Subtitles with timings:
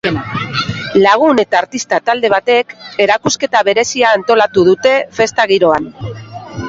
[1.01, 2.73] Lagun eta artista talde batek
[3.05, 5.91] erakusketa berezia antolatu dute, festa giroan.